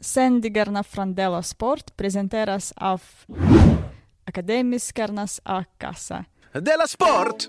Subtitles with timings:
[0.00, 3.02] Sändningarna från Della Sport presenteras av
[4.24, 6.24] Akademiskarnas A-kassa.
[6.52, 7.48] Della Sport!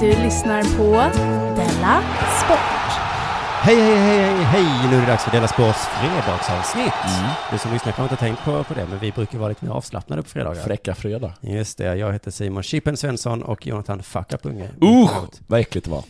[0.00, 1.16] Du lyssnar på
[1.56, 2.02] Della
[2.44, 2.91] Sport.
[3.64, 4.90] Hej, hej, hej, hej!
[4.90, 6.92] Nu är det dags för Dela Sports fredagsavsnitt.
[7.52, 9.64] Du som lyssnar kanske inte har tänkt på, på det, men vi brukar vara lite
[9.64, 10.62] mer avslappnade på fredagar.
[10.62, 11.32] Fräcka fredag.
[11.40, 14.68] Just det, jag heter Simon Chippen Svensson och Jonathan Fuck Up Unge.
[14.82, 15.10] Usch,
[15.46, 16.04] vad äckligt det var.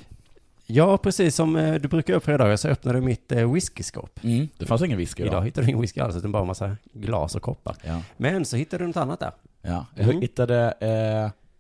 [0.67, 4.21] Ja, precis som eh, du brukar göra på fredagar så öppnade du mitt eh, whiskyskåp.
[4.23, 5.45] Mm, det fanns ingen whisky Idag idag.
[5.45, 7.77] hittade du ingen whisky alls, utan bara en massa glas och koppar.
[7.83, 8.03] Ja.
[8.17, 9.33] Men så hittade du något annat där.
[9.63, 9.87] ja.
[9.95, 10.21] Jag Mm.
[10.21, 10.75] hittade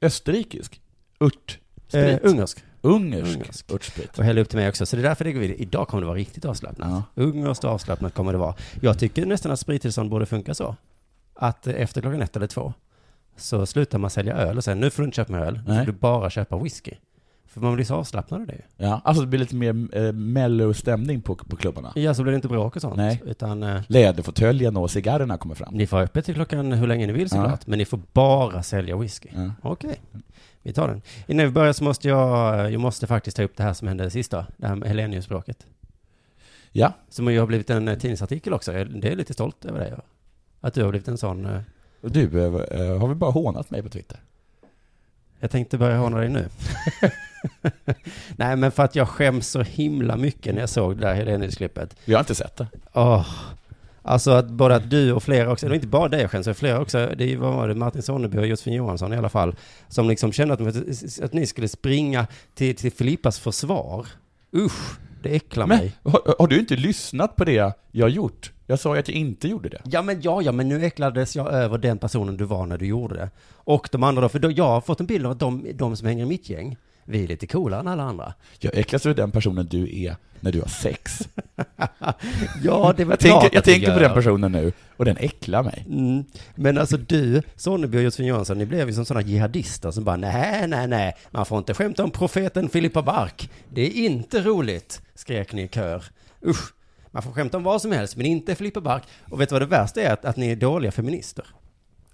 [0.00, 0.80] eh, österrikisk
[1.20, 1.58] ört.
[1.92, 2.58] Eh, ungersk.
[2.82, 3.72] Ungersk Ungersk.
[3.72, 4.18] örtsprit.
[4.18, 4.86] Och hällde upp till mig också.
[4.86, 5.56] Så det är därför det går vidare.
[5.58, 6.88] Idag kommer det vara riktigt avslappnat.
[6.90, 7.22] Ja.
[7.22, 8.54] Ungerskt avslappnat kommer det vara.
[8.80, 10.76] Jag tycker nästan att sprittillstånd borde funka så.
[11.34, 12.72] Att efter klockan ett eller två
[13.36, 15.60] så slutar man sälja öl och säger nu får du inte köpa mer öl.
[15.66, 16.92] Nu får du bara köpa whisky.
[17.46, 18.60] För man blir så avslappnad av det.
[18.76, 21.92] Ja, alltså det blir lite mer eh, mellow stämning på, på klubbarna.
[21.94, 22.96] Ja, så blir det inte bråk och sånt.
[22.96, 23.22] Nej.
[23.26, 25.74] Utan eh, Läderfåtöljen och cigarrerna kommer fram.
[25.74, 27.66] ni får ha öppet till klockan hur länge ni vill såklart.
[27.66, 29.28] Men ni får bara sälja whisky.
[29.34, 29.50] Ja.
[29.62, 30.00] Okej,
[30.62, 31.02] vi tar den.
[31.26, 34.10] Innan vi börjar så måste jag, jag måste faktiskt ta upp det här som hände
[34.10, 34.46] sista.
[34.56, 35.66] Det här med Helenius-bråket.
[36.72, 38.72] Ja, Som ju har blivit en eh, tidningsartikel också.
[38.72, 39.94] Det är lite stolt över dig.
[40.60, 41.46] Att du har blivit en sån.
[41.46, 41.60] eh,
[42.00, 44.20] du eh, har väl bara hånat mig på Twitter?
[45.40, 46.48] Jag tänkte börja håna dig nu.
[48.36, 51.96] Nej, men för att jag skäms så himla mycket när jag såg det där Helenius-klippet.
[52.04, 52.66] Vi har inte sett det.
[52.92, 53.26] Åh.
[54.02, 56.80] Alltså att att du och flera också, var inte bara det jag skäms, utan flera
[56.80, 59.54] också, det var det, Martin Sonneby och Josefin Johansson i alla fall,
[59.88, 64.06] som liksom kände att, att ni skulle springa till, till Filippas försvar.
[64.56, 65.92] Usch, det äcklar Men mig.
[66.02, 68.52] har, har du inte lyssnat på det jag gjort?
[68.66, 69.80] Jag sa ju att jag inte gjorde det.
[69.84, 72.86] Ja men ja, ja, men nu äcklades jag över den personen du var när du
[72.86, 73.30] gjorde det.
[73.54, 75.96] Och de andra då, för då, jag har fått en bild av att de, de
[75.96, 78.34] som hänger i mitt gäng, vi är lite coolare än alla andra.
[78.58, 81.28] Jag äcklas över den personen du är när du har sex.
[82.62, 85.84] Ja, det var Jag tänker, jag tänker på den personen nu, och den äcklar mig.
[85.88, 86.24] Mm.
[86.54, 90.16] Men alltså du, Sonneby och Josefin Johansson, ni blev ju som sådana jihadister som bara
[90.16, 93.50] nej, nej, nej, man får inte skämta om profeten Filippa Bark.
[93.68, 96.04] Det är inte roligt, skrek ni i kör.
[96.46, 96.72] Usch,
[97.10, 99.02] man får skämta om vad som helst, men inte Filippa Bark.
[99.30, 100.12] Och vet du vad det värsta är?
[100.12, 101.46] Att, att ni är dåliga feminister.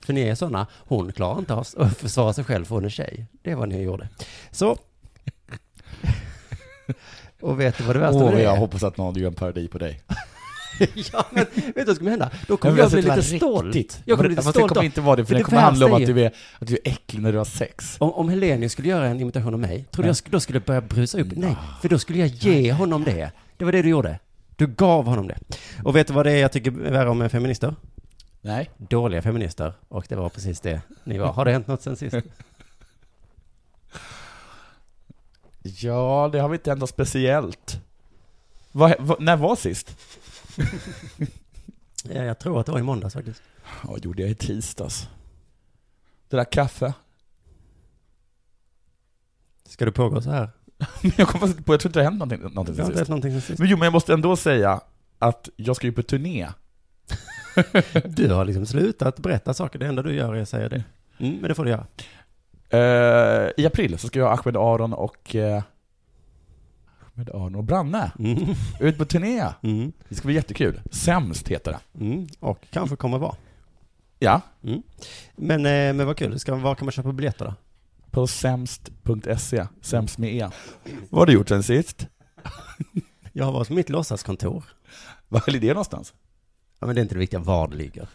[0.09, 3.27] För ni är sådana, hon klarar inte att försvara sig själv för hon är tjej.
[3.43, 4.09] Det är vad ni gjorde.
[4.51, 4.77] Så.
[7.41, 8.59] Och vet du vad det värsta Åh, med det jag är?
[8.59, 10.01] hoppas att någon gör en parodi på dig.
[11.13, 12.31] ja, men vet du vad som kommer hända?
[12.47, 13.75] Då kommer jag bli det var lite stolt.
[13.75, 14.03] riktigt.
[14.05, 15.61] Jag kommer bli lite det stolt kommer av- inte vara det, för det det kommer
[15.61, 17.97] handla om att du, är, att du är äcklig när du har sex.
[17.99, 20.15] Om, om Helenius skulle göra en imitation av mig, tror du Ja.
[20.25, 21.29] jag då skulle jag börja brusa upp?
[21.37, 23.31] Nej, för då skulle jag ge honom det.
[23.57, 24.19] Det var det du gjorde.
[24.57, 25.39] Du gav honom det.
[25.85, 27.75] Och vet du vad det är jag tycker är värre om feminister?
[28.41, 28.71] Nej.
[28.77, 29.73] Dåliga feminister.
[29.89, 31.33] Och det var precis det ni var.
[31.33, 32.17] Har det hänt något sen sist?
[35.63, 37.81] Ja, det har vi inte hänt något speciellt.
[38.73, 39.97] Vad, vad, när var sist?
[42.05, 43.43] Ja, jag tror att det var i måndags faktiskt.
[43.83, 45.09] Vad gjorde jag i tisdags?
[46.29, 46.95] Det där kaffe.
[49.69, 50.51] Ska du pågå så här?
[51.17, 53.09] jag kommer på, jag tror inte det har hänt någonting, någonting Det sen sist.
[53.09, 53.59] någonting sen sist.
[53.59, 54.81] Men jo, men jag måste ändå säga
[55.19, 56.49] att jag ska ju på turné.
[58.05, 59.79] Du har liksom slutat berätta saker.
[59.79, 60.85] Det enda du gör är att säga det.
[61.19, 61.87] Mm, men det får du göra.
[62.71, 65.63] Eh, I april så ska jag Ahmed Aron och eh,
[67.15, 68.39] Ahmed Aron och Branne Mm.
[68.81, 69.45] ut på turné.
[69.63, 69.93] Mm.
[70.09, 70.81] Det ska bli jättekul.
[70.91, 72.05] Sämst heter det.
[72.05, 72.27] Mm.
[72.41, 73.35] Och kanske kommer vara.
[74.19, 74.83] Ja, Mm.
[75.37, 76.39] Men, eh, men vad kul.
[76.39, 77.55] Ska, var kan man köpa biljetter då?
[78.11, 80.49] på sämst.se, sämst med e.
[81.11, 82.07] Vad har du gjort sen sist?
[83.33, 84.65] Jag har varit på mitt låtsaskontor.
[85.29, 86.15] Var är det någonstans?
[86.81, 88.09] Ja, men det är inte det viktiga var det ligger.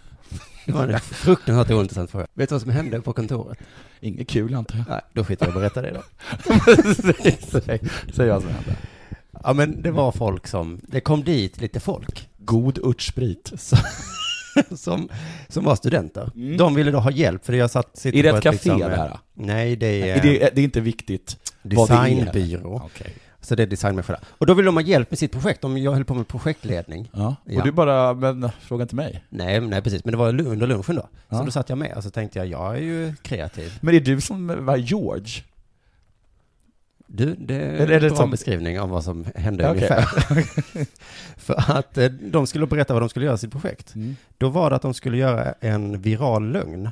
[0.66, 2.28] Det var en fruktansvärt ointressant fråga.
[2.34, 3.58] Vet du vad som hände på kontoret?
[4.00, 4.86] Inget kul antar jag.
[4.90, 6.04] Nej, då skiter jag i att berätta det då.
[8.14, 8.76] Säg vad som hände.
[9.44, 13.52] Ja, men det var folk som, det kom dit lite folk God örtsprit.
[14.76, 15.10] som,
[15.48, 16.32] som, var studenter.
[16.36, 16.58] Mm.
[16.58, 18.96] De ville då ha hjälp, för jag satt, sitter Är det ett café liksom, det
[18.96, 19.18] här?
[19.34, 22.26] Nej, det är, det, det är inte viktigt vad det är?
[22.26, 22.90] designbyrå.
[23.46, 24.20] Så det är designmänniska.
[24.28, 27.10] Och då ville de ha hjälp med sitt projekt, om jag höll på med projektledning.
[27.14, 27.64] Ja, och Ja.
[27.64, 29.24] du bara, men fråga inte mig.
[29.30, 31.08] Nej, nej precis, men det var under lunchen då.
[31.30, 31.38] Ja.
[31.38, 33.78] Så då satt jag med och så tänkte jag, jag är ju kreativ.
[33.82, 35.44] Men är du som var George?
[37.08, 39.76] Du, det är är det en bra som- beskrivning av vad som hände Okej.
[39.76, 40.06] ungefär.
[41.38, 43.96] För att eh, de skulle berätta vad de skulle göra i sitt projekt.
[43.96, 44.16] Mm.
[44.38, 46.90] Då var det att de skulle göra en viral lögn.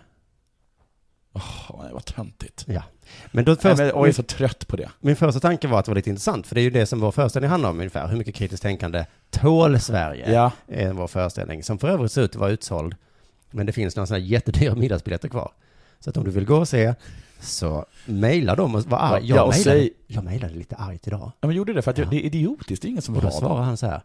[1.33, 2.65] Åh, det var töntigt.
[2.67, 2.83] Ja.
[3.31, 4.89] Men då Nej, först, men, jag är så trött på det.
[4.99, 6.99] min första tanke var att det var lite intressant, för det är ju det som
[6.99, 8.07] vår föreställning handlar om ungefär.
[8.07, 10.31] Hur mycket kritiskt tänkande tål Sverige?
[10.33, 10.51] Ja.
[10.67, 12.95] är vår föreställning, som för övrigt ser ut att vara utsåld.
[13.51, 15.51] Men det finns några sådana jättedyra middagsbiljetter kvar.
[15.99, 16.93] Så att om du vill gå och se,
[17.39, 19.21] så mejla dem och var arg.
[19.29, 21.31] Ja, Jag, och mejlade, säg- jag mejlade lite argt idag.
[21.41, 22.05] Ja, men gjorde det för att Ja.
[22.05, 23.65] det är idiotiskt, det är ingen som Och vill då ha svarar det.
[23.65, 24.01] han så här,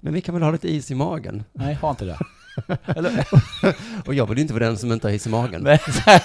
[0.00, 1.44] men vi kan väl ha lite is i magen?
[1.52, 2.18] Nej, ha inte det.
[2.86, 3.26] Eller,
[4.06, 5.62] Och jag vill ju inte vara den som inte har is i magen.
[5.62, 5.80] Nej.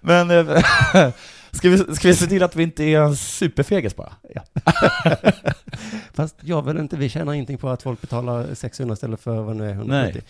[0.00, 0.44] Men eh,
[1.50, 4.12] ska vi, ska vi se till att vi inte är en superfegis bara?
[6.14, 9.56] Fast jag vill inte, vi tjänar ingenting på att folk betalar 600 istället för vad
[9.56, 10.12] nu är 170.
[10.14, 10.22] Nej.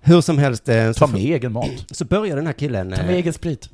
[0.00, 1.84] Hur som helst, eh, Ta så, med egen mat.
[1.90, 2.90] så börjar den här killen...
[2.90, 3.68] Ta med eh, egen sprit.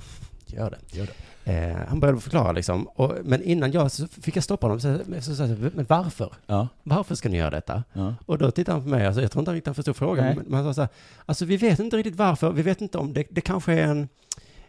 [0.47, 0.99] Gör det.
[0.99, 1.13] Gör det.
[1.45, 4.99] Eh, han började förklara liksom, och, men innan jag, så fick jag stoppa honom, så,
[5.21, 5.43] så, så,
[5.75, 6.33] men varför?
[6.47, 6.69] Ja.
[6.83, 7.85] Varför ska ni göra detta?
[7.93, 8.15] ja.
[8.27, 10.35] Och då tittade han på mig, alltså, jag tror inte han riktigt förstod frågan, Nej.
[10.37, 10.91] men men han sa så här,
[11.27, 14.09] alltså vi vet inte riktigt varför, vi vet inte om det, det kanske är en,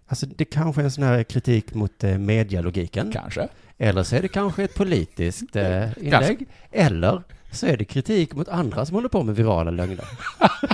[0.07, 3.47] alltså det kanske är en sån här kritik mot eh, medialogiken, Kanske.
[3.77, 7.23] eller så är det kanske ett politiskt eh, inlägg, eller
[7.53, 10.05] så är det kritik mot andra som håller på med virala lögner.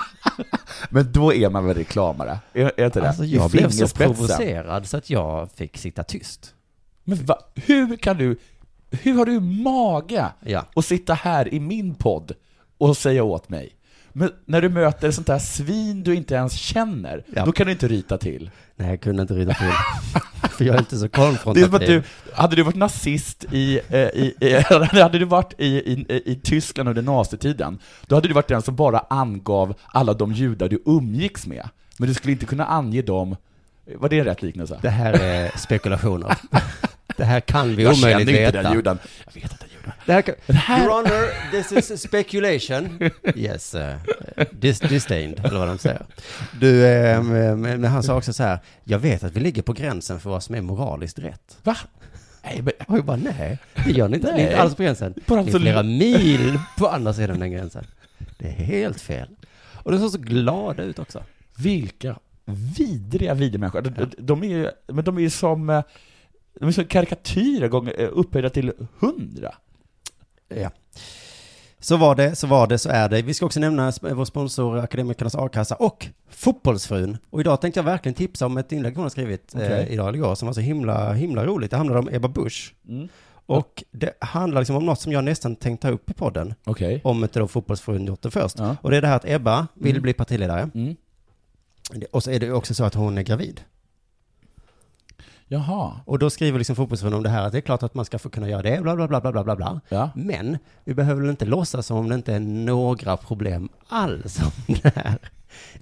[0.90, 2.40] Men då är man väl reklamare?
[2.54, 3.08] Är, är inte det?
[3.08, 6.54] Alltså jag blev så provocerad så att jag fick sitta tyst.
[7.04, 8.38] Men va, hur kan du,
[8.92, 10.66] hur har du mage Ja.
[10.76, 12.32] att sitta här i min podd
[12.78, 13.70] och säga åt mig?
[14.14, 17.46] Men när du möter sånt där svin du inte ens känner, Ja.
[17.46, 18.52] då kan du inte ryta till.
[18.76, 19.72] Nej, jag kunde inte rida till.
[20.50, 21.88] För jag är inte så Det är konfrontativ.
[21.88, 22.04] du,
[22.34, 24.54] hade du varit nazist i, eh, i, i
[25.02, 28.76] hade du varit i, i, i Tyskland under nazitiden, då hade du varit den som
[28.76, 31.70] bara angav alla de judar du umgicks med.
[31.98, 33.36] Men du skulle inte kunna ange dem,
[33.96, 34.80] var det en rätt liknelse?
[34.82, 36.38] Det här är spekulationer.
[37.18, 38.62] Det här kan vi jag omöjligt känner inte veta.
[38.64, 38.98] den juden.
[39.34, 39.59] Jag vet.
[40.10, 40.36] Det här kan...
[40.48, 43.10] Det här- Your honor, this is speculation.
[43.36, 43.82] Yes, uh,
[44.52, 46.06] dis disdained, eller vad de säger.
[46.60, 47.24] Du, eh,
[47.56, 50.44] men han sa också så här, jag vet att vi ligger på gränsen för vad
[50.44, 51.58] som är moraliskt rätt.
[51.64, 51.78] Va?
[52.44, 54.36] Nej, men, Och jag bara, nej, det gör ni inte.
[54.36, 55.14] Ni är inte alls på gränsen.
[55.28, 57.86] Bara Ni är flera mil på andra sidan den gränsen.
[58.38, 59.30] Det är helt fel.
[59.74, 61.24] Och de såg så glada ut också.
[61.58, 62.16] vilka
[62.78, 65.84] vidriga vidriga De, de, de är ju, men de är ju som, eh,
[66.60, 69.56] de är som karikatyrer gånger, eh, upphöjda till hundra.
[70.50, 70.70] Ja.
[71.80, 73.22] Så var det, så var det, så är det.
[73.22, 77.18] Vi ska också nämna vår sponsor Akademikernas A-kassa och Fotbollsfrun.
[77.30, 80.16] Och idag tänkte jag verkligen tipsa om ett inlägg hon har skrivit eh, idag eller
[80.18, 81.72] igår som var så himla, himla roligt.
[81.72, 82.76] Det handlar om Ebba Busch.
[82.88, 83.08] Mm.
[83.46, 86.54] Och det handlar liksom om något som jag nästan tänkt ta upp i podden.
[86.66, 87.02] Okej.
[87.04, 88.60] Om inte då Fotbollsfrun gjort det först.
[88.60, 88.76] Ja.
[88.82, 90.02] Och det är det här att Ebba vill Mm.
[90.02, 90.70] bli partiledare.
[90.74, 90.96] Mm.
[92.12, 93.62] Och så är det också så att hon är gravid.
[95.52, 95.92] Jaha.
[96.06, 98.20] Och då skriver liksom Fotbollsfrun om det här att det är klart att man ska
[98.20, 99.82] få kunna göra det, bla bla bla bla bla bla.
[99.90, 100.10] Ja.
[100.16, 104.76] Men vi behöver väl inte låtsas som om det inte är några problem alls om
[104.84, 105.18] det här.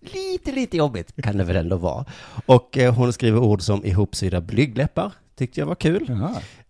[0.02, 2.06] Lite, lite jobbigt kan det väl ändå vara.
[2.46, 6.20] Och eh, hon skriver ord som ihopsydda blygdläppar, tyckte jag var kul.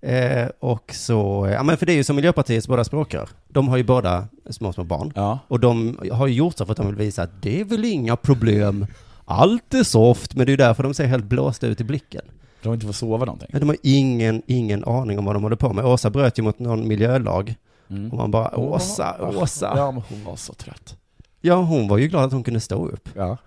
[0.02, 3.30] Eh, och så, ja men för det är ju som Miljöpartiets båda språkrör.
[3.48, 5.12] De har ju båda små, små barn.
[5.16, 5.40] Ja.
[5.48, 7.86] Och de har ju gjort så för att de vill visa att det är väl
[7.86, 8.86] inga problem.
[9.26, 12.26] Allt är soft, men det är ju därför de ser helt blåsta ut i blicken.
[12.62, 13.50] De har inte fått sova någonting.
[13.52, 15.86] Men de har ingen, ingen aning om vad de håller på med.
[15.86, 17.56] Åsa bröt ju mot någon miljölag.
[17.90, 18.12] Mm.
[18.12, 19.74] Och man bara, Åsa, Åsa.
[19.76, 20.98] Ja, men hon var så trött.
[21.42, 23.10] Ja, hon var ju glad att hon kunde stå upp.
[23.16, 23.38] Ja.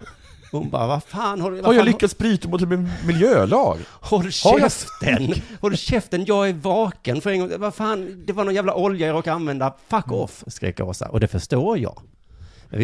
[0.52, 1.62] Hon bara, vad fan har du...
[1.62, 3.79] Har jag lyckats bryta mot en miljölag?
[4.00, 5.35] Håll käften!
[5.61, 7.50] Håll käften, jag är vaken för en gång.
[7.59, 9.75] Vad fan, det var någon jävla olja jag råkade använda.
[9.88, 10.19] Fuck Mm.
[10.21, 11.09] off, skrek Åsa.
[11.09, 12.00] Och det förstår jag.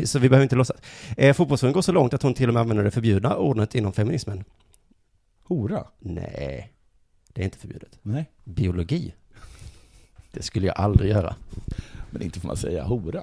[0.04, 0.76] Så vi behöver inte låtsas.
[1.16, 3.92] Eh, Fotbollsförbundet går så långt att hon till och med använder det förbjudna ordet inom
[3.92, 4.44] feminismen.
[5.48, 5.84] Hora?
[5.98, 6.72] Nej,
[7.32, 7.98] det är inte förbjudet.
[8.02, 8.30] Nej.
[8.44, 9.14] Biologi.
[10.32, 11.36] Det skulle jag aldrig göra.
[12.10, 13.22] Men inte får man säga hora.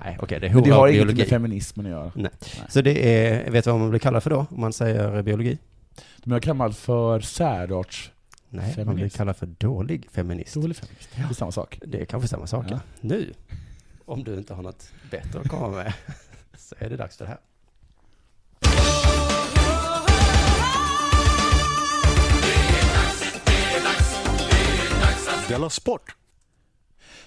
[0.00, 2.12] Nej, okej, det är Men det hora har inget med feminismen att göra.
[2.14, 2.30] Nej.
[2.68, 5.58] Så det är, vet du vad man blir kallad för då, om man säger biologi?
[6.24, 8.12] De är kallad för särarts...
[8.48, 9.16] Nej, man blir Feminist.
[9.16, 10.54] kallad för dålig feminist.
[10.54, 11.08] Dålig feminist.
[11.16, 11.78] Det är samma sak.
[11.86, 12.74] Det är kanske samma sak, ja.
[12.74, 12.80] Ja.
[13.00, 13.32] Nu,
[14.04, 15.92] om du inte har något bättre att komma med,
[16.56, 17.38] så är det dags för det här.
[25.48, 26.16] Della Sport.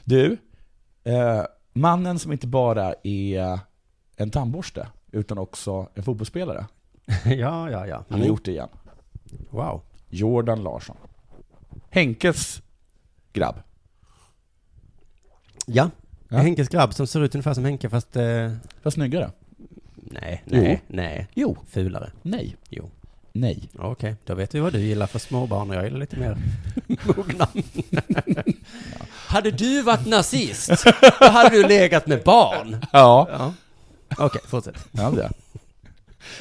[0.03, 0.37] Du,
[1.03, 3.59] eh, mannen som inte bara är
[4.15, 6.65] en tandborste, utan också en fotbollsspelare.
[7.25, 8.03] ja, ja, ja.
[8.09, 8.69] Han har gjort det igen.
[9.49, 9.81] Wow.
[10.09, 10.97] Jordan Larsson.
[11.89, 12.61] Henkes
[13.33, 13.55] grabb.
[15.65, 15.89] Ja,
[16.31, 16.37] Ja.
[16.37, 18.15] Henkes grabb som ser ut ungefär som Henke fast...
[18.15, 19.31] Eh, Fast snyggare.
[19.95, 20.61] nej, Jo.
[20.61, 21.27] nej, nej.
[21.33, 21.57] Jo.
[21.67, 22.11] Fulare.
[22.21, 22.57] Nej.
[22.69, 22.89] Jo.
[23.31, 23.69] Nej.
[23.79, 26.37] Okej, då vet vi vad du gillar för småbarn och jag gillar lite mer
[27.03, 27.47] mogna.
[29.09, 30.85] Hade du varit nazist,
[31.19, 32.85] då hade du legat med barn.
[32.91, 33.27] Ja.
[33.31, 33.53] Ja.
[34.17, 34.87] Okej, fortsätt.
[34.91, 35.31] Ja, det.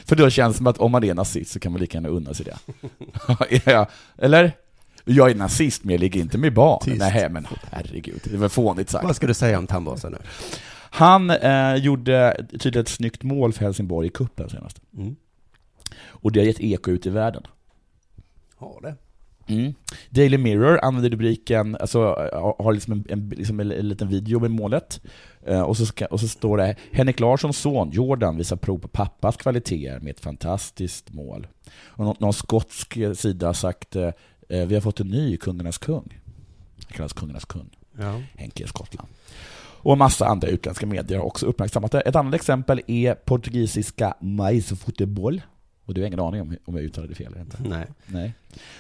[0.05, 2.09] För då känns det som att om man är nazist så kan man lika gärna
[2.09, 3.87] unna sig det.
[4.19, 4.53] Eller?
[5.05, 6.81] Jag är nazist men jag ligger inte med barn.
[6.85, 6.99] Tyst.
[6.99, 9.05] Nej men herregud, det var fånigt sagt.
[9.05, 10.19] Vad ska du säga om tandborsten nu?
[10.91, 14.81] Han eh, gjorde tydligen ett snyggt mål för Helsingborg i cupen senast.
[14.97, 15.17] Mm.
[16.07, 17.43] Och det har gett eko ut i världen.
[18.57, 18.95] Har det?
[19.55, 19.75] Mm.
[20.11, 24.41] Daily Mirror använder rubriken, alltså har- har liksom en, en, liksom en, en liten video
[24.41, 25.01] med målet.
[25.47, 28.89] Eh, och, så ska, och så står det Henrik Larssons son Jordan visar prov på
[28.89, 31.47] pappas kvaliteter med ett fantastiskt mål.
[31.87, 34.11] Och någon, någon skotsk eh, sida har sagt eh,
[34.49, 36.21] eh, vi har fått en ny kungarnas kung.
[36.77, 37.71] Han kallas kungarnas kung.
[37.99, 38.21] Ja.
[38.37, 39.09] Henke i Skottland.
[39.81, 42.01] Och en massa andra utländska medier har också uppmärksammat det.
[42.01, 45.43] Ett annat exempel är portugisiska Mais Futebol.
[45.89, 47.57] Och du har ingen aning om, om jag uttalade det fel eller inte.
[47.63, 47.87] Nej.
[48.07, 48.35] Nej.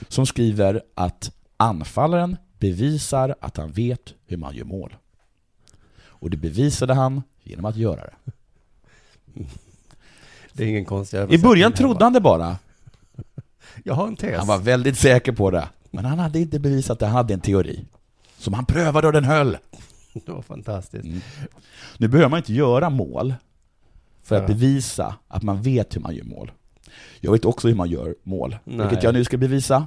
[0.09, 4.97] Som skriver att anfallaren bevisar att han vet hur man gör mål.
[6.01, 8.33] Och det bevisade han genom att göra det.
[10.53, 12.57] Det är ingen konstig I början trodde han det bara.
[13.85, 14.39] Jag har en tes.
[14.39, 15.69] Han var väldigt säker på det.
[15.91, 17.85] Men han hade inte bevisat det, han hade en teori.
[18.39, 19.57] Som han prövade och den höll.
[20.13, 21.05] Det var fantastiskt.
[21.05, 21.21] Mm.
[21.99, 23.35] Nu behöver man inte göra mål
[24.23, 26.51] för att bevisa att man vet hur man gör mål.
[27.21, 28.79] Jag vet också hur man gör mål, Nej.
[28.79, 29.87] vilket jag nu ska bevisa.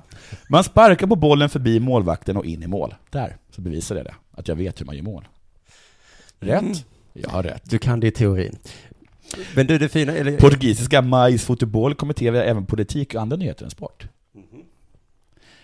[0.50, 2.96] Man sparkar på bollen förbi målvakten och in i mål.
[3.10, 5.28] Där, så bevisar det det, att jag vet hur man gör mål.
[6.40, 6.62] Rätt?
[6.62, 6.74] Mm.
[7.14, 7.70] Jag har rätt.
[7.70, 8.58] Du kan det i teorin.
[9.56, 10.38] Men du, det fina, eller...
[10.38, 14.08] Portugisiska Mais Fotboll kommenterar även politik och andra nyheter än sport.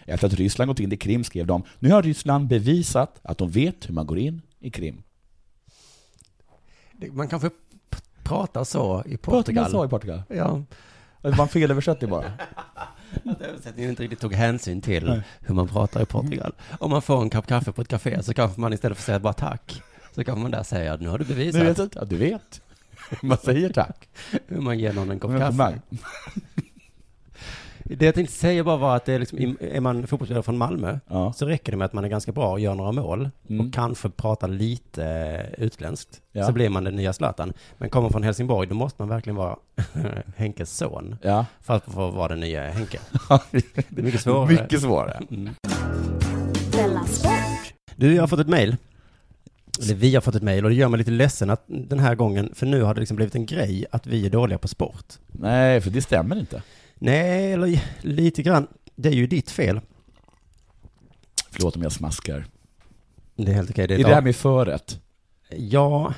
[0.06, 3.52] Efter att Ryssland gått in i Krim skrev de Nu har Ryssland bevisat att de
[3.52, 5.04] vet hur man går in i Krim.
[7.12, 7.50] Man kanske
[8.24, 9.64] pratar så i Pratar Portugal.
[9.64, 10.24] man så i Portugal?
[10.30, 10.64] Ja.
[11.32, 12.32] Det var en felöversättning bara.
[13.26, 15.22] Att översättningen inte riktigt tog hänsyn till Nej.
[15.40, 16.54] hur man pratar i Portugal.
[16.80, 19.06] Om man får en kopp kaffe på ett café så kanske man istället för att
[19.06, 19.82] säga bara tack,
[20.16, 22.62] så kanske man där säga att nu har du bevisat vet jag, ja, du vet.
[23.22, 24.08] Man säger tack.
[24.48, 25.80] hur man ger någon en kopp kaffe.
[27.90, 31.00] Det jag tänkte säga bara var att det är, liksom, är man fotbollsspelare från Malmö
[31.08, 31.34] Ja.
[31.34, 33.68] så räcker det med att man är ganska bra och gör några mål Mm.
[33.68, 36.22] och kanske pratar lite eh, utländskt.
[36.32, 36.46] Ja.
[36.46, 37.54] Så blir man den nya Zlatan.
[37.78, 39.56] Men kommer man från Helsingborg då måste man verkligen vara
[40.38, 41.46] Henkes son Ja.
[41.62, 43.00] för att få vara den nya Henke.
[43.90, 44.48] Det är mycket svårare.
[44.62, 45.22] Mycket svårare.
[45.32, 45.50] Mm.
[47.96, 48.76] Du, jag har fått ett mejl.
[49.82, 52.16] Eller vi har fått ett mejl och det gör mig lite ledsen att den här
[52.16, 55.06] gången, för nu har det liksom blivit en grej att vi är dåliga på sport.
[55.28, 56.62] Nej, för det stämmer inte.
[57.00, 58.68] Nej, eller lite grann.
[58.96, 59.82] Det är ju ditt fel.
[61.52, 62.46] Förlåt om jag smaskar.
[63.36, 63.88] Det är helt okej.
[63.88, 65.00] Det är är det här med förrätt.
[65.50, 66.14] Ja,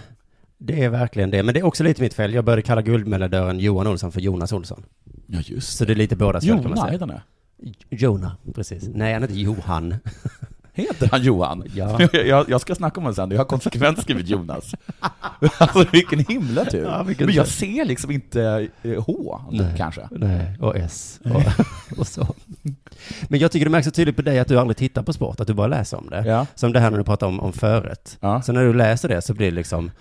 [0.58, 1.44] det är verkligen det.
[1.44, 2.34] Men det är också lite mitt fel.
[2.34, 4.84] Jag började kalla guldmedajören Johan Olsson för Jonas Olsson.
[5.28, 6.92] Ja, just Så det är lite bådas fel kan man Jona, säga.
[6.92, 7.22] heter han
[7.90, 7.96] det?
[7.96, 8.90] Jona, precis.
[8.94, 9.96] Nej, han heter Johan.
[10.80, 11.64] Heter han Johan?
[11.76, 12.00] Ja.
[12.14, 14.76] Jag, jag, ska snacka om det sen, jag har konsekvent skrivit Jonas.
[15.58, 16.84] Alltså vilken himla tur.
[16.84, 17.52] Ja, vilken Men jag tur.
[17.52, 19.74] ser liksom inte eh, H, Nej.
[19.78, 20.08] kanske.
[20.12, 21.42] Nej, och S och,
[22.00, 22.36] och så.
[23.28, 25.40] Men jag tycker det märks så tydligt på dig att du aldrig tittar på sport,
[25.40, 26.24] att du bara läser om det.
[26.26, 26.46] Ja.
[26.56, 28.18] Som det här när du pratar om, om förrätt.
[28.20, 28.42] Ja.
[28.42, 29.92] Så när du läser det så blir det liksom,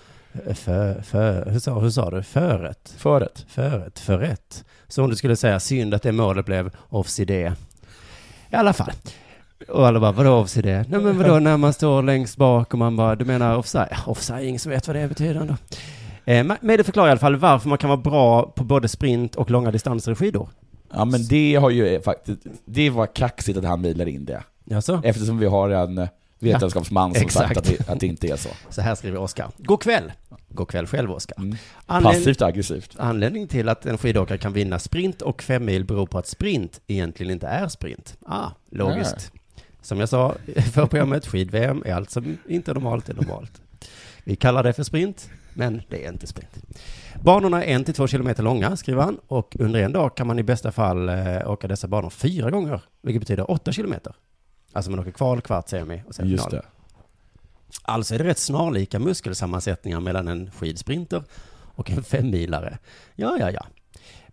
[0.46, 2.22] eh, för, för, hur, sa, hur sa du?
[2.22, 2.94] Förrätt?
[2.98, 3.46] Förrätt.
[3.48, 4.64] Förrätt, förrätt.
[4.88, 7.30] Så om du skulle säga synd att det målet blev offside.
[7.30, 8.92] I alla fall.
[9.68, 10.64] Och alla bara, vadå offside?
[10.64, 13.96] Nej men vadå när man står längst bak och man bara, du menar offside?
[14.06, 15.56] Offside, ingen som vet vad det betyder ändå.
[16.24, 19.34] Eh, men det förklarar i alla fall varför man kan vara bra på både sprint
[19.34, 20.48] och långa distanser i skidor.
[20.92, 24.42] Ja men det har ju eh, faktiskt, det var kaxigt att han mejlar in det.
[24.64, 25.00] Jaså?
[25.04, 27.48] Eftersom vi har en eh, vetenskapsman som exakt.
[27.48, 28.48] sagt att det, att det inte är så.
[28.70, 29.48] Så här skriver Oskar.
[29.56, 30.12] God kväll.
[30.48, 31.36] God kväll själv Oskar.
[31.38, 31.56] Mm.
[31.86, 32.94] Passivt aggressivt.
[32.98, 36.80] Anledningen till att en skidåkare kan vinna sprint och fem mil beror på att sprint
[36.86, 38.16] egentligen inte är sprint.
[38.26, 39.32] Ah, logiskt.
[39.88, 40.34] Som jag sa
[40.72, 43.60] för programmet, skid-VM är allt som inte är normalt är normalt.
[44.24, 46.58] Vi kallar det för sprint, Men det är inte sprint.
[47.22, 50.38] Banorna är en till två kilometer långa, skriver han, och under en dag kan man
[50.38, 54.14] i bästa fall eh, åka dessa banor fyra gånger, vilket betyder åtta kilometer.
[54.72, 56.62] Alltså man åker kval, kvart, semi och sen Just final.
[56.62, 56.68] det.
[57.82, 61.22] Alltså är det rätt snarlika muskelsammansättningar mellan en skidsprinter
[61.74, 62.78] och en femmilare.
[63.14, 63.66] Ja, ja, ja.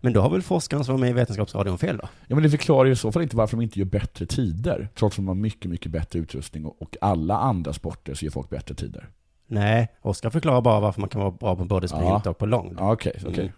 [0.06, 2.08] Men då har väl forskarna som var med i Vetenskapsradion fel då?
[2.28, 4.90] Ja, men det förklarar ju i så fall inte varför de inte gör bättre tider,
[4.96, 8.50] trots att de har mycket, mycket bättre utrustning och, alla andra sporter så gör folk
[8.50, 9.10] bättre tider.
[9.48, 12.30] Nej, Oskar förklarar bara varför man kan vara bra på både sprint Ja.
[12.30, 12.76] och på långd.
[12.80, 13.40] Ja, Okej, okej.
[13.40, 13.52] Mm.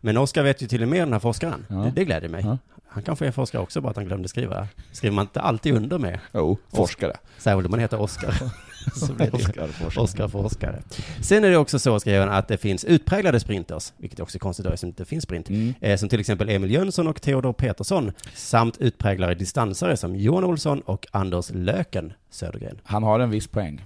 [0.00, 1.66] Men Oskar vet ju till och med den här forskaren.
[1.68, 1.76] Ja.
[1.76, 2.42] Det, det gläder mig.
[2.44, 2.58] Ja.
[2.86, 4.68] Han kanske är forskare också, bara att han glömde skriva.
[4.92, 6.20] Skriver man inte alltid under med?
[6.32, 7.16] Jo, forskare.
[7.38, 8.34] Särskilt om man heter Oskar.
[8.94, 10.82] Så blir det Oskar, forskare.
[11.20, 14.40] Sen är det också så, skriver han, att det finns utpräglade sprinters, vilket också är
[14.40, 15.48] konstigt eftersom det inte finns sprint.
[15.48, 15.74] Mm.
[15.80, 20.80] Eh, som till exempel Emil Jönsson och Theodor Petersson, samt utpräglade distansare som Johan Olsson
[20.80, 22.80] och Anders Löken Södergren.
[22.84, 23.84] Han har en viss poäng.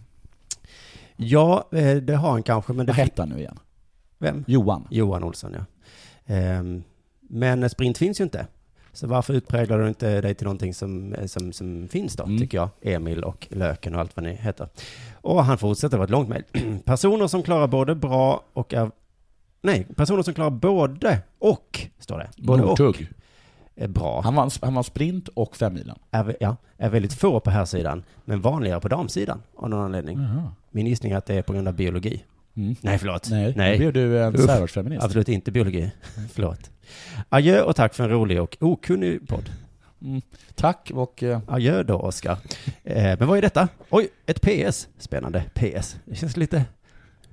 [1.16, 2.92] Ja, eh, det har han kanske, men det...
[2.92, 3.58] Vad hette han nu igen?
[4.18, 4.44] Vem?
[4.46, 4.86] Johan.
[4.90, 5.64] Johan Olsson, ja.
[6.34, 6.82] Ehm,
[7.20, 8.46] men sprint finns ju inte.
[8.96, 12.38] Så varför utpräglar du inte dig till någonting som, som, som finns då, Mm.
[12.38, 12.68] tycker jag.
[12.82, 14.68] Emil och Löken och allt vad ni heter.
[15.14, 16.42] Och han fortsätter, det var ett långt mejl.
[16.84, 18.90] Personer som klarar både bra och är...
[19.62, 22.30] Nej, personer som klarar både och, står det.
[22.36, 23.08] Både och Nordtugg.
[23.74, 24.20] är bra.
[24.20, 25.96] Han var, han var sprint och femmilen.
[26.10, 30.18] Är, ja, är väldigt få på här sidan men vanligare på damsidan av någon anledning.
[30.18, 30.52] Jaha.
[30.70, 32.24] Min gissning är att det är på grund av biologi.
[32.56, 32.74] Mm.
[32.80, 33.28] Nej, förlåt.
[33.30, 33.78] Nej, Nej.
[33.78, 35.04] blev du en särartsfeminist.
[35.04, 35.92] Absolut inte biologi.
[36.32, 36.70] Förlåt.
[37.28, 39.50] Adjö och tack för en rolig och okunnig podd.
[40.02, 40.22] Mm.
[40.54, 41.22] Tack och...
[41.22, 42.38] Eh, Adjö då, Oskar.
[42.84, 43.68] Eh, men vad är detta?
[43.90, 44.88] Oj, ett PS.
[44.98, 45.44] Spännande.
[45.54, 45.96] PS.
[46.04, 46.64] Det känns lite...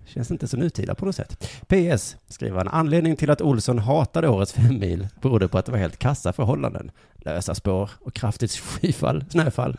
[0.06, 1.50] Känns inte så nutida på något sätt.
[1.68, 2.68] PS, skriver han.
[2.68, 6.92] Anledningen till att Olsson hatade årets femmil berodde på att det var helt kassa förhållanden.
[7.16, 9.78] Lösa spår och kraftigt skyfall, snöfall.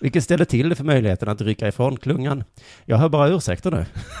[0.00, 2.44] Vilket ställde till det för möjligheten att rycka ifrån klungan.
[2.84, 3.86] Jag hör bara ursäkter nu.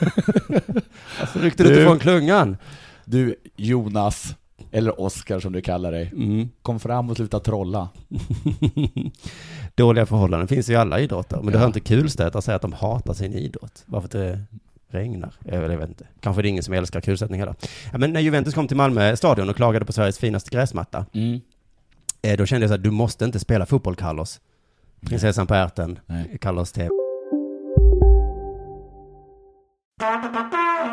[1.20, 2.56] Varför ryckte du inte ifrån klungan?
[3.06, 4.36] du, Jonas,
[4.70, 6.48] eller Oskar som du kallar dig, Mm.
[6.62, 7.88] kom fram och sluta trolla.
[9.74, 11.36] Dåliga förhållanden finns ju i alla idrotter.
[11.36, 11.58] Men det Ja.
[11.58, 13.82] hör inte kulstötare säga att de hatar sin idrott.
[13.86, 14.40] Bara för att det
[14.88, 15.32] regnar.
[15.38, 16.06] Vet, jag vet inte.
[16.20, 17.54] Kanske det är ingen som älskar kulsättning heller.
[17.92, 21.06] Ja, men när Juventus kom till Malmö stadion och klagade på Sveriges finaste gräsmatta.
[21.12, 21.40] Mm.
[22.22, 24.40] Eh, då kände jag så här, du måste inte spela fotboll Carlos.
[25.06, 26.38] Prinsessan på ärten, Nej.
[26.40, 26.88] Carlos T.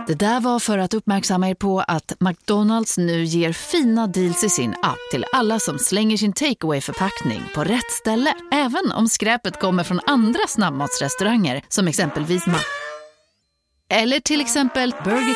[0.07, 4.49] Det där var för att uppmärksamma er på att McDonalds nu ger fina deals i
[4.49, 8.33] sin app till alla som slänger sin takeaway förpackning på rätt ställe.
[8.51, 12.59] Även om skräpet kommer från andra snabbmatsrestauranger som exempelvis Ma...
[13.89, 15.35] Eller till exempel Burger...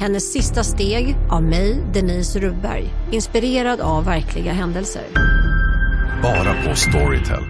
[0.00, 2.94] Hennes sista steg av mig, Denise Rubberg.
[3.10, 5.02] Inspirerad av verkliga händelser.
[6.22, 7.42] Bara på Storytel.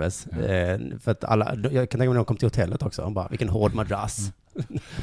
[0.00, 3.14] Eh, för att alla, jag kan tänka mig när de kom till hotellet också, de
[3.14, 4.32] bara, vilken hård madrass.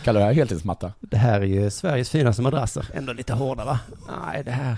[0.04, 0.93] Kallar du det här heltidsmatta?
[0.99, 2.86] Det här är ju Sveriges finaste madrasser.
[2.93, 3.80] Ändå lite hårda va?
[4.25, 4.77] Nej, det här.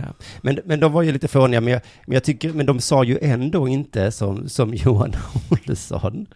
[0.00, 0.12] Det.
[0.40, 3.04] Men, men de var ju lite fåniga, men jag, men jag tycker, men de sa
[3.04, 5.16] ju ändå inte som, som Johan
[5.50, 6.26] Olsson,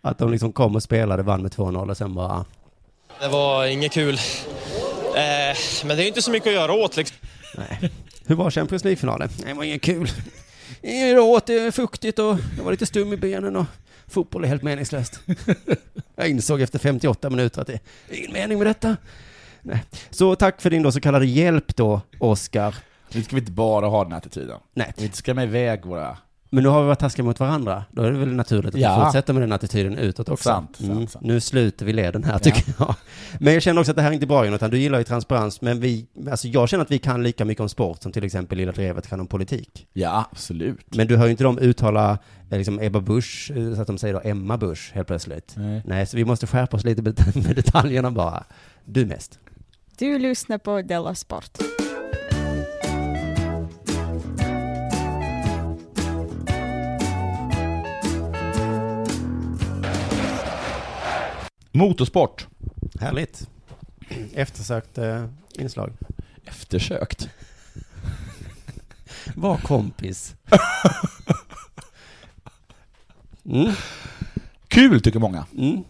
[0.00, 2.44] att de liksom kom och spelade, vann med 2-0 och sen bara,
[3.20, 4.14] Det var inget kul.
[5.16, 7.16] Eh, men det är inte så mycket att göra åt liksom.
[7.56, 7.90] nej.
[8.26, 9.28] Hur var Champions League-finalen?
[9.46, 10.10] Det var inget kul.
[10.82, 13.66] Inget åt, det är fuktigt och jag var lite stum i benen och
[14.06, 15.20] fotboll är helt meningslöst.
[16.16, 18.96] Jag insåg efter 58 minuter att det är ingen mening med detta.
[19.62, 19.84] Nej.
[20.10, 22.74] Så tack för din då så kallade hjälp då, Oskar.
[23.12, 24.58] Nu ska vi inte bara ha den här attityden.
[24.74, 24.92] Nej.
[24.96, 26.16] Vi inte skrämma iväg våra...
[26.50, 27.84] Men nu har vi varit taskiga mot varandra.
[27.90, 28.98] Då är det väl naturligt att Ja.
[28.98, 30.42] vi fortsätter med den attityden utåt också.
[30.48, 31.06] Sant, sant, Mm.
[31.06, 31.24] sant.
[31.24, 32.94] Nu sluter vi leden här tycker jag.
[33.40, 34.70] Men jag känner också att det här är inte bra Jonathan.
[34.70, 37.68] Du gillar ju transparens, men vi, alltså jag känner att vi kan lika mycket om
[37.68, 39.86] sport som till exempel Lilla Drevet kan om politik.
[39.92, 40.94] Ja, absolut.
[40.94, 42.18] Men du hör ju inte dem uttala
[42.50, 45.54] eh, liksom Ebba Busch, eh, så att de säger då Emma Busch helt plötsligt.
[45.56, 45.82] Nej.
[45.86, 48.44] Nej, så vi måste skärpa oss lite med med detaljerna bara.
[48.84, 49.38] Du mest.
[49.98, 51.58] Du lyssnar på Della Sport.
[61.76, 62.46] Motorsport.
[63.00, 63.48] Härligt.
[64.34, 65.26] Eftersökt eh,
[65.58, 65.92] inslag.
[66.44, 67.28] Eftersökt.
[69.34, 70.34] Var kompis.
[73.46, 73.72] Mm.
[74.68, 75.46] Kul tycker många.
[75.58, 75.84] Mm.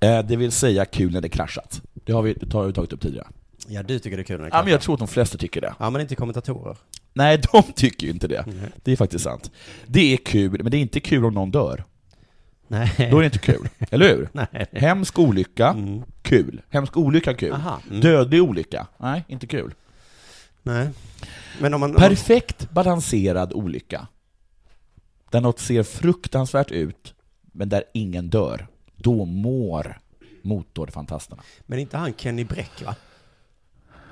[0.00, 1.82] Eh, det vill säga kul när det kraschat.
[1.94, 3.26] Det har vi, det har vi tagit upp tidigare.
[3.66, 5.38] Ja, du tycker det är kul när det Ja, men jag tror att de flesta
[5.38, 5.74] tycker det.
[5.78, 6.76] Ja, men inte kommentatorer.
[7.12, 8.44] Nej, de tycker ju inte det.
[8.82, 9.50] Det är faktiskt sant.
[9.86, 11.84] Det är kul, men det är inte kul om någon dör.
[12.72, 13.08] Nej.
[13.10, 14.28] Då är det inte kul, eller hur?
[14.32, 14.66] Nej.
[14.72, 16.02] Hemsk olycka, Mm.
[16.22, 16.62] kul.
[16.68, 17.52] Hemsk olycka, kul.
[17.52, 17.80] Aha.
[17.88, 18.00] Mm.
[18.00, 19.74] Dödlig olycka, nej, inte kul.
[20.62, 20.88] Nej.
[21.60, 21.94] Men om man...
[21.94, 24.06] Perfekt balanserad olycka.
[25.30, 27.14] Där något ser fruktansvärt ut,
[27.52, 28.66] men där ingen dör.
[28.96, 29.98] Då mår
[30.42, 31.42] motorfantasterna.
[31.66, 32.94] Men inte han Kenny Bräck, va?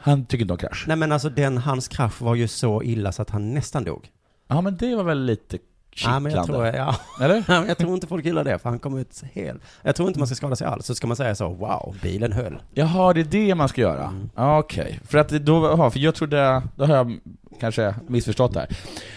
[0.01, 0.85] Han tycker inte om krasch.
[0.88, 4.09] Nej, men alltså den, hans krasch var ju så illa så att han nästan dog.
[4.49, 5.59] Ja, men det var väl lite.
[5.96, 6.96] Ja, men jag tror, ja.
[7.20, 7.35] Eller?
[7.48, 9.61] Ja, men jag tror inte folk gillar det, för han kom ut hel.
[9.83, 12.33] Jag tror inte man ska skada sig alls, så ska man säga så, wow, bilen
[12.33, 12.62] höll.
[12.74, 14.05] Jaha, det är det man ska göra?
[14.05, 14.31] Mm.
[14.35, 17.18] Okej, för att då, aha, för jag trodde, då har jag
[17.61, 18.66] kanske missförstått det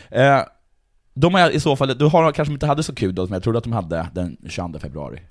[0.10, 0.38] här.
[0.38, 0.44] Eh,
[1.14, 3.34] de är i så fall, då har de kanske inte hade så kul då som
[3.34, 5.22] jag trodde att de hade den 22 februari.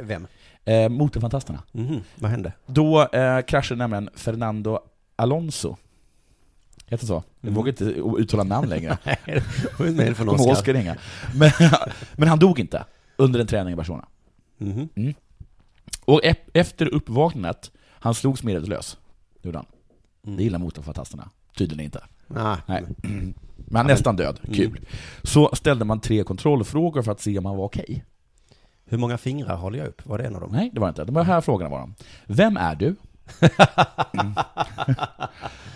[0.00, 0.26] Vem?
[0.64, 1.62] Eh, Motorfantasterna.
[1.72, 2.52] Mhm, vad hände?
[2.66, 4.78] Då eh, kraschade nämligen Fernando
[5.16, 5.76] Alonso.
[6.92, 7.12] Heter så?
[7.40, 7.54] Jag Mm.
[7.54, 7.84] vågar inte
[8.22, 8.98] uttala namn längre.
[9.78, 10.52] Nej, från Kommer Oscar.
[10.52, 10.96] Oscar ringa.
[11.34, 11.50] Men,
[12.16, 12.84] men han dog inte
[13.16, 14.04] under en träning i Barcelona.
[14.58, 14.88] Mhm.
[14.94, 15.14] Mm.
[16.04, 16.20] Och
[16.54, 18.96] efter uppvaknandet, han slogs medvetslös.
[19.42, 19.66] Det gjorde han.
[20.26, 20.36] Mm.
[20.36, 21.30] Det gillar motorfantasterna.
[21.56, 22.00] Tydligen inte.
[22.36, 22.84] Ah, Nej.
[23.56, 24.40] Men han är nästan död.
[24.54, 24.80] Kul.
[25.22, 28.04] Så ställde man tre kontrollfrågor för att se om han var okej.
[28.84, 30.06] Hur många fingrar håller jag upp?
[30.06, 30.50] Var det en av dem?
[30.52, 31.04] Nej, det var inte.
[31.04, 31.94] De här frågorna var de.
[32.26, 32.96] Vem är du?
[34.12, 34.34] Mm.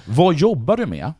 [0.06, 1.12] vad jobbar du med?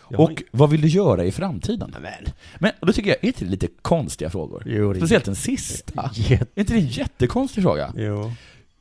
[0.00, 1.94] Och vad vill du göra i framtiden?
[2.00, 2.32] Men.
[2.58, 4.62] Men då tycker jag, är inte det lite konstiga frågor?
[4.66, 6.10] Jo, Speciellt den sista.
[6.14, 7.92] Jätte- Är inte det en jättekonstig fråga?
[7.96, 8.32] Jo.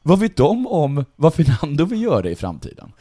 [0.01, 2.91] Vad vet de om vad Fernando vill göra i framtiden?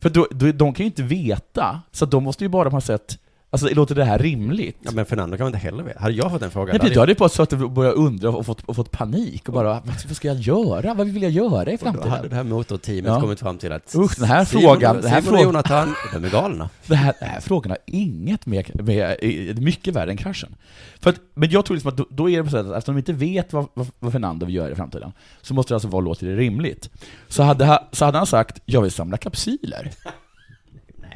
[0.00, 2.84] För då, då, de kan ju inte veta, så de måste ju bara på något
[2.84, 3.18] sätt,
[3.50, 4.78] alltså låter det här rimligt?
[4.82, 6.00] Ja, men Fernando kan man inte heller veta.
[6.00, 8.46] Hade jag fått en fråga, Nej, då hade jag bara att jag börjat undra och
[8.46, 10.94] fått, och fått panik och bara, vad, ska jag göra?
[10.94, 12.28] Vad vill jag göra i och då hade framtiden?
[12.30, 13.20] det här motorteamet Ja.
[13.20, 15.94] kommit fram till att Usch, den här Simon, frågan- Simon den här och frågan- Jonathan,
[16.12, 16.70] de är galna.
[16.86, 19.16] Det här, den här frågan har inget med, med,
[19.62, 20.54] mycket värre än kraschen.
[21.00, 22.76] För att, men jag tror liksom att då, då är det på så sätt att
[22.76, 25.76] eftersom de inte vet vad, vad, vad Fernando vill göra i framtiden, så måste det
[25.76, 26.90] alltså vara, låter det rimligt.
[27.28, 29.90] Så hade, ha- så hade han sagt, jag vill samla kapsyler.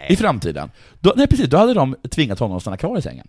[0.09, 0.71] I framtiden.
[1.01, 3.27] Då, nej precis, då hade de tvingat honom att stanna kvar i sängen.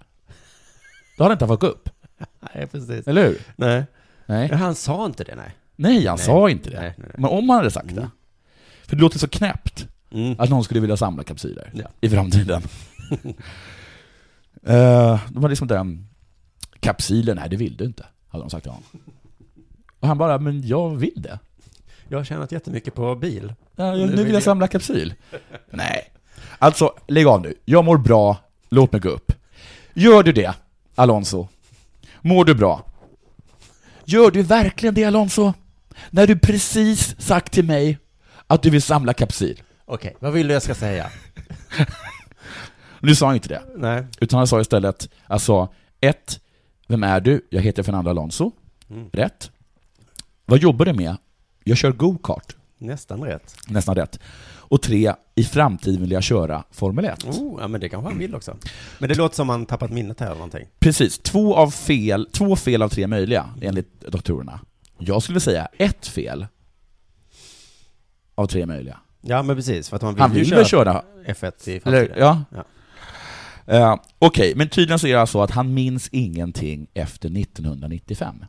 [1.17, 1.89] Då hade inte han fått gå upp.
[2.55, 3.07] Nej, precis.
[3.07, 3.41] Eller hur?
[3.55, 3.83] Nej.
[4.25, 5.51] Nej, Han sa inte det, nej.
[5.75, 6.25] nej han Nej.
[6.25, 6.79] sa inte det.
[6.81, 7.07] Nej, nej.
[7.13, 8.09] Men om han hade sagt det.
[8.83, 9.87] För det låter så knäppt.
[10.11, 10.35] Mm.
[10.39, 11.87] Att någon skulle vilja samla kapsyler Ja.
[12.01, 12.61] i framtiden.
[14.69, 16.07] uh, de var liksom den,
[16.79, 18.83] kapsyler, nej det vill du inte, hade de sagt till honom.
[19.99, 21.39] Och han bara, men jag vill det.
[22.09, 23.53] Jag har tjänat jättemycket på bil.
[23.75, 24.43] Ja, Nu nu vill jag jag.
[24.43, 25.13] samla kapsyl.
[25.69, 26.11] Nej.
[26.59, 27.53] Alltså, lägg av nu.
[27.65, 28.37] Jag mår bra,
[28.69, 29.31] låt mig gå upp.
[29.93, 30.53] Gör du det,
[30.95, 31.47] Alonso?
[32.21, 32.85] Mår du bra?
[34.05, 35.53] Gör du verkligen det, Alonso?
[36.09, 37.97] När du precis sagt till mig
[38.47, 39.61] att du vill samla kapsyl.
[39.85, 41.09] Okej, vad vill du jag ska säga?
[42.99, 43.61] Nu sa han inte det.
[43.75, 44.05] Nej.
[44.19, 45.69] Utan han sa istället, alltså,
[46.01, 46.39] ett,
[46.87, 47.47] vem är du?
[47.49, 48.51] Jag heter Fernando Alonso.
[48.89, 49.09] Mm.
[49.13, 49.51] Rätt.
[50.45, 51.17] Vad jobbar du med?
[51.63, 52.55] Jag kör go-kart.
[52.77, 53.55] Nästan rätt.
[53.67, 54.19] Nästan rätt.
[54.67, 57.23] Och tre, i framtiden vill jag köra Formel 1.
[57.25, 58.57] Oh, ja men det kanske han vill också.
[58.99, 60.67] Men det låter som han tappat minnet här eller någonting.
[60.79, 64.59] Precis, två av fel, två fel av tre möjliga, enligt doktorerna.
[64.97, 66.47] Jag skulle säga ett fel
[68.35, 68.99] av tre möjliga.
[69.21, 71.81] Ja men precis, för att man vill Han ju vill köra väl köra, F1 i
[71.85, 72.17] eller, framtiden.
[72.19, 72.43] ja.
[72.49, 72.63] Ja.
[73.67, 78.45] Eh, Okej, men tydligen så är det alltså att han minns ingenting efter 1995.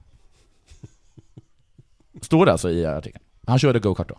[2.22, 3.24] Står det alltså i artikeln.
[3.46, 4.18] Han körde go-kart då.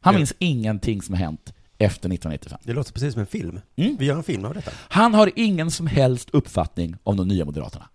[0.00, 2.58] Han minns ingenting som hänt efter 1995.
[2.64, 3.60] Det låter precis som en film.
[3.76, 3.96] Mm.
[3.96, 4.70] Vi gör en film av detta.
[4.76, 7.88] Han har ingen som helst uppfattning om de nya Moderaterna.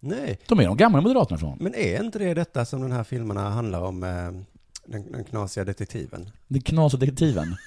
[0.00, 3.04] Nej, De är de gamla Moderaterna från men är inte det detta som den här
[3.04, 4.10] filmerna handlar om, eh,
[4.86, 6.30] den, den knasiga detektiven?
[6.48, 7.56] Den knasiga detektiven.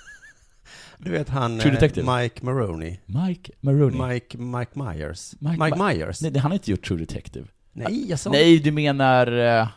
[0.97, 2.19] Du vet han, eh.
[2.21, 2.97] Mike Maroney.
[3.05, 4.13] Mike Maroney.
[4.13, 5.33] Mike, Mike Myers.
[5.39, 6.21] Mike Mike, Ma- Myers.
[6.21, 7.47] Nej, han har inte gjort True Detective.
[7.73, 9.27] Nej, jag sa Nej, du menar...
[9.27, 9.67] eh,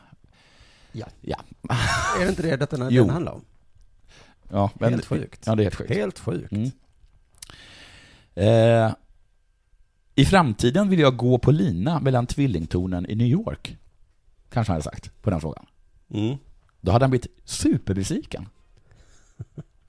[0.93, 1.07] Ja.
[1.21, 1.37] Ja.
[2.21, 3.45] Är det inte det detta den handlar om?
[4.51, 5.43] Ja men, Helt sjukt.
[5.47, 5.91] Ja, det är helt sjukt.
[5.91, 6.53] Helt sjukt.
[6.53, 6.71] Mm.
[8.35, 8.95] Eh,
[10.15, 13.77] I framtiden vill jag gå på lina mellan tvillingtornen i New York.
[14.51, 15.67] Kanske han hade sagt på den frågan.
[16.15, 16.37] Mm.
[16.81, 18.49] Då hade han blivit superbesviken.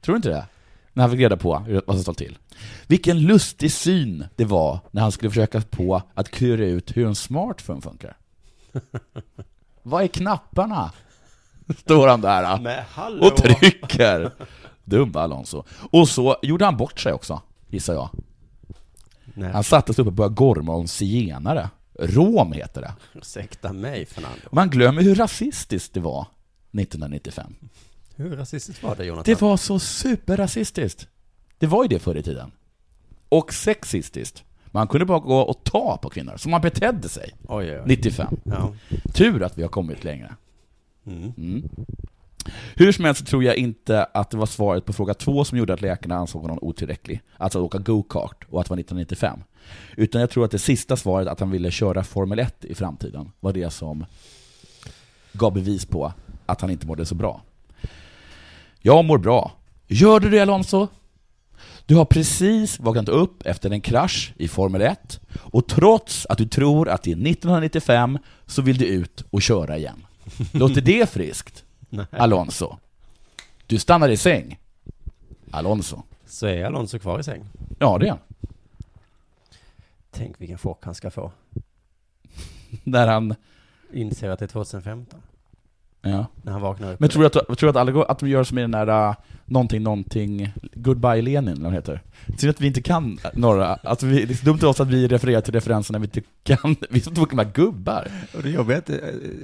[0.02, 0.45] Tror du inte det?
[0.93, 2.38] När han fick reda på vad som stod till.
[2.88, 7.15] Vilken lustig syn det var när han skulle försöka på att klura ut hur en
[7.15, 8.17] smartphone funkar.
[9.84, 10.91] Vad är knapparna?
[11.77, 12.43] Står han där
[12.89, 13.27] hallå!
[13.27, 14.32] och trycker.
[14.84, 15.63] Dumma Alonso.
[15.91, 18.10] Och så gjorde han bort sig också, gissar jag.
[19.34, 19.51] Nej.
[19.51, 22.93] Han sig upp och började gorma om zigenare Rom heter det.
[23.13, 24.41] Ursäkta mig, Fernando.
[24.51, 27.55] Man glömmer hur rasistiskt det var 1995.
[28.15, 29.23] Hur rasistiskt var det, Jonathan?
[29.34, 31.08] Det var så superrasistiskt.
[31.58, 32.51] Det var ju det förr i tiden.
[33.29, 34.43] Och sexistiskt.
[34.65, 37.34] Man kunde bara gå och ta på kvinnor, så man betedde sig.
[37.47, 37.84] Oj, oj, oj.
[37.86, 38.38] 95.
[38.43, 38.73] Ja.
[39.13, 40.36] Tur att vi har kommit längre.
[41.10, 41.34] Mm.
[41.38, 41.69] Mm.
[42.76, 45.58] Hur som helst så tror jag inte att det var svaret på fråga två som
[45.58, 49.39] gjorde att läkarna ansåg honom otillräcklig, alltså att åka go-kart och att det var 1995.
[49.98, 53.32] Utan jag tror att det sista svaret, att han ville köra Formel 1 i framtiden,
[53.39, 54.06] var det som
[55.34, 56.13] gav bevis på
[56.45, 57.41] att han inte mådde så bra.
[58.82, 59.52] Jag mår bra.
[59.88, 60.88] Gör du det Alonso?
[61.86, 66.45] Du har precis vaknat upp efter en krasch i Formel 1 och trots att du
[66.45, 70.06] tror att det är 1995 så vill du ut och köra igen.
[70.54, 71.63] Låter det friskt?
[71.89, 72.06] Nej.
[72.12, 72.78] Alonso.
[73.68, 74.60] Du stannar i säng.
[75.52, 76.04] Alonso.
[76.26, 77.46] Så är Alonso kvar i säng.
[77.80, 78.20] Ja, det är han.
[80.12, 81.32] Tänk vilken chock han ska få.
[82.84, 83.36] När han...
[83.94, 85.22] Inser att det är 2015.
[86.02, 86.26] Ja.
[86.42, 87.00] När han vaknar upp.
[87.00, 88.72] Men tror du att, tror du att, alla, går- att de gör som i den
[88.72, 92.02] där uh, någonting, någonting, Goodbye Lenin, eller vad heter?
[92.38, 95.08] Synd att vi inte kan några, att vi, det är dumt av oss att vi
[95.08, 98.08] refererar till referenser när vi inte kan, vi så tråkiga med gubbar.
[98.36, 98.90] Och det jobbiga är att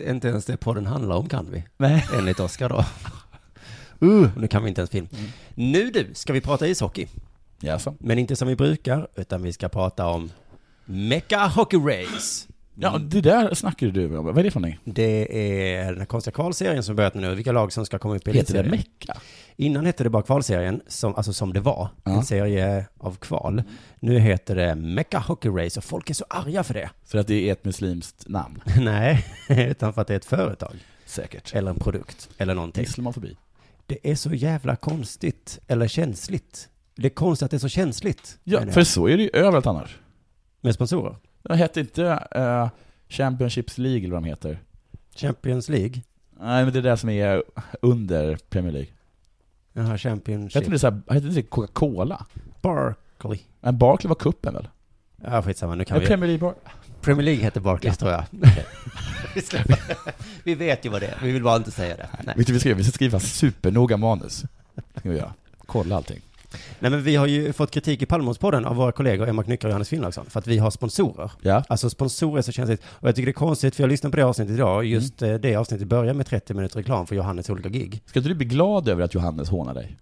[0.09, 1.63] inte ens det podden handlar om kan vi.
[1.77, 2.05] Nej.
[2.17, 2.85] Enligt Oskar då.
[4.05, 5.07] Uh, nu kan vi inte ens film.
[5.55, 7.07] Nu du, ska vi prata ishockey.
[7.59, 7.93] Jaså?
[7.99, 10.31] Men inte som vi brukar, utan vi ska prata om
[10.85, 12.47] Mecca Hockey Race.
[12.75, 14.25] Ja, det där snackar du om.
[14.25, 14.93] Vad är det för någonting?
[14.93, 15.37] Det
[15.77, 18.63] är den konstiga kvalserien som börjat nu, vilka lag som ska komma upp i Heter
[18.63, 18.69] det.
[18.69, 19.17] Mecca?
[19.55, 22.11] Innan hette det bara kvalserien, som, alltså som det var, Ja.
[22.11, 23.63] en serie av kval.
[23.99, 26.89] Nu heter det Mecca Hockey Race och folk är så arga för det.
[27.05, 28.61] För att det är ett muslimskt namn?
[28.79, 30.75] Nej, utan för att det är ett företag.
[31.05, 31.53] Säkert.
[31.55, 32.83] Eller en produkt, eller någonting.
[32.83, 33.37] Islamofobi.
[33.85, 36.69] Det är så jävla konstigt, eller känsligt.
[36.95, 38.37] Det är konstigt att det är så känsligt.
[38.43, 39.97] Ja, för så är det ju överallt annars.
[40.61, 41.15] Med sponsorer.
[41.49, 42.69] Det hette inte uh,
[43.09, 44.59] Championships League eller vad de heter.
[45.15, 46.01] Champions League.
[46.39, 47.43] Nej, men det är det som är
[47.81, 48.89] under Premier League.
[49.73, 50.55] Jaha, Championship.
[50.55, 52.25] Hette det, så här, hette det Coca-Cola?
[52.61, 53.39] Barkley.
[53.61, 54.67] Men Barkley var kuppen väl?
[55.23, 55.75] Ja, skitsamma.
[55.75, 56.05] Nu kan vi...
[56.05, 56.55] Premier League Bar...
[57.01, 58.25] Premier League heter Barclays, tror jag.
[60.43, 62.09] vi, vet ju vad det är, vi vill bara inte säga det.
[62.23, 62.35] Nej.
[62.37, 64.45] Vet du, vi ska, vi ska skriva supernoga manus.
[64.95, 65.33] Ska vi göra.
[65.57, 66.21] Kolla allting.
[66.79, 69.71] Nej, men vi har ju fått kritik i Palmemordspodden av våra kollegor Emma Knyckare och
[69.71, 71.31] Johannes Finnlaugsson för att vi har sponsorer.
[71.41, 71.63] Ja.
[71.69, 72.81] Alltså sponsorer är så känsligt.
[72.85, 75.21] Och jag tycker det är konstigt, för jag lyssnade på det avsnittet idag, och just
[75.21, 78.01] eh, det avsnittet börjar med 30 minuter reklam för Johannes olika gig.
[78.05, 79.97] Ska inte du bli glad över att Johannes hånar dig?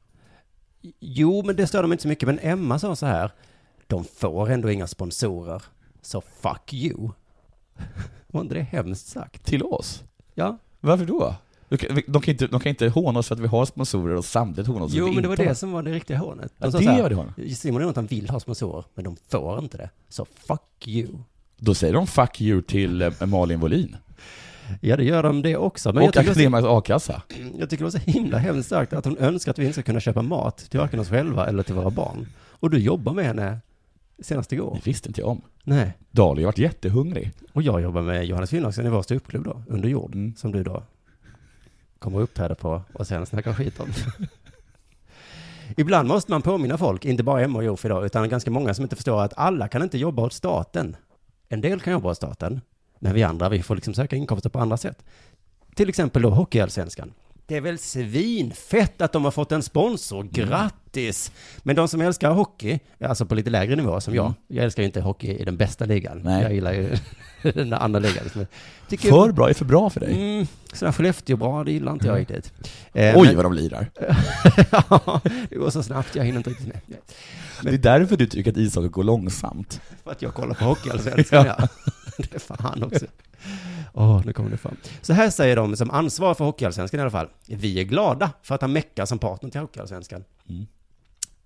[0.99, 2.27] Jo, men det stör dem inte så mycket.
[2.27, 3.31] Men Emma sa så här,
[3.87, 5.63] de får ändå inga sponsorer,
[6.01, 7.09] så fuck you.
[8.27, 9.45] Var inte det hemskt sagt?
[9.45, 10.03] Till oss?
[10.33, 10.57] Ja.
[10.79, 11.35] Varför då?
[12.07, 14.67] De kan, inte, de kan inte håna oss för att vi har sponsorer och samtidigt
[14.67, 15.53] håna oss för Jo, att vi men det var det har.
[15.53, 16.53] som var det riktiga hånet.
[16.57, 17.57] Ja, De sa det var det hånet.
[17.57, 19.89] Simon och Jonathan vill ha sponsorer, men de får inte det.
[20.09, 21.07] Så fuck you.
[21.57, 23.95] Då säger de 'fuck you' till eh, Malin Wollin.
[24.81, 25.93] Ja, det gör de det också.
[25.93, 27.21] Men och Akademisk a-kassa.
[27.59, 29.81] jag tycker det var så himla hemskt sagt att hon önskar att vi inte ska
[29.83, 32.27] kunna köpa mat till varken oss själva eller till våra barn.
[32.49, 33.57] Och du jobbar med henne
[34.21, 34.73] senast igår.
[34.83, 35.41] Det visste inte jag om.
[35.63, 35.93] Nej.
[36.11, 37.31] Dahlia har varit jättehungrig.
[37.53, 40.35] Och jag jobbar med Johannes Finnlaugsen i vår ståuppklubb då, under jord, Mm.
[40.35, 40.83] som du då
[42.03, 43.89] kommer och uppträda på och sen snackar skit om.
[45.77, 48.83] Ibland måste man påminna folk, inte bara Emma och Jof idag, utan ganska många som
[48.83, 50.95] inte förstår att alla kan inte jobba åt staten.
[51.49, 52.61] En del kan jobba åt staten,
[52.99, 55.05] men vi andra, vi får liksom söka inkomster på andra sätt.
[55.75, 57.13] Till exempel då Hockeyallsvenskan.
[57.53, 61.31] Det är väl svinfett att de har fått en sponsor, grattis!
[61.63, 64.85] Men de som älskar hockey, alltså på lite lägre nivå som jag, jag älskar ju
[64.87, 66.21] inte hockey i den bästa ligan.
[66.23, 66.41] Nej.
[66.43, 66.95] Jag gillar ju
[67.53, 68.23] den andra ligan.
[68.89, 70.13] Tycker För bra är för bra för dig.
[70.13, 72.53] Mm, sådär Skellefteå bra, det gillar inte jag riktigt.
[72.93, 73.91] Eh, Oj men- vad de lirar.
[74.71, 76.79] ja, det går så snabbt, jag hinner inte riktigt med.
[76.87, 76.99] Nej.
[77.61, 79.81] Det är därför du tycker att ishockey går långsamt.
[80.03, 81.67] För att jag kollar på Hockeyallsvenskan, ja.
[82.17, 83.05] Det är fan också.
[83.93, 84.75] Åh, nu kommer det fram.
[85.01, 87.27] Så här säger de som ansvarar för Hockeyallsvenskan i alla fall.
[87.47, 90.23] Vi är glada för att ha Mecka som partner till Hockeyallsvenskan.
[90.49, 90.65] Mm.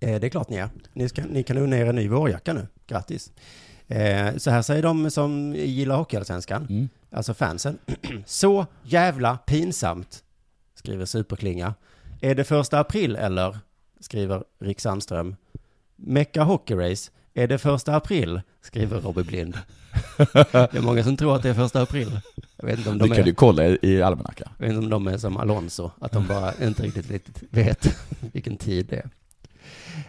[0.00, 0.68] Eh, det är klart ni är.
[0.92, 2.66] Ni, ska, ni kan unna er en ny vårjacka nu.
[2.86, 3.32] Grattis.
[3.88, 6.88] Eh, så här säger de som gillar Hockeyallsvenskan, Mm.
[7.10, 7.78] alltså fansen.
[8.26, 10.24] så jävla pinsamt,
[10.74, 11.74] skriver Superklinga.
[12.20, 13.58] Är det första april eller?
[14.00, 15.36] Skriver Rick Sandström.
[15.96, 17.10] Mecka Hockey Race.
[17.38, 18.40] Är det första april?
[18.62, 19.54] Skriver Robby Blind.
[20.52, 22.20] Det är många som tror att det är första april.
[22.56, 24.48] Jag vet inte om Det de kan är, du kolla i, almanackan.
[24.58, 27.96] jag vet inte om de är som Alonso, att de bara inte riktigt, vet
[28.32, 29.10] vilken tid det är.